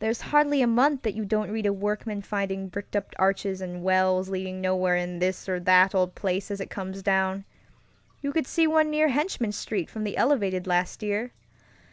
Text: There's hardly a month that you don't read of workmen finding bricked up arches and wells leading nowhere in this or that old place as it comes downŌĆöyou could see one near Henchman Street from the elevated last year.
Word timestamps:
There's 0.00 0.22
hardly 0.22 0.60
a 0.60 0.66
month 0.66 1.02
that 1.02 1.14
you 1.14 1.24
don't 1.24 1.52
read 1.52 1.66
of 1.66 1.76
workmen 1.80 2.20
finding 2.20 2.66
bricked 2.66 2.96
up 2.96 3.14
arches 3.16 3.60
and 3.60 3.84
wells 3.84 4.28
leading 4.28 4.60
nowhere 4.60 4.96
in 4.96 5.20
this 5.20 5.48
or 5.48 5.60
that 5.60 5.94
old 5.94 6.16
place 6.16 6.50
as 6.50 6.60
it 6.60 6.68
comes 6.68 7.00
downŌĆöyou 7.04 7.44
could 8.32 8.48
see 8.48 8.66
one 8.66 8.90
near 8.90 9.06
Henchman 9.06 9.52
Street 9.52 9.88
from 9.88 10.02
the 10.02 10.16
elevated 10.16 10.66
last 10.66 11.00
year. 11.00 11.30